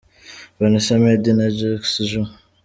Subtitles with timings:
[0.59, 2.25] Vanessa Mdee and Jux– Juu.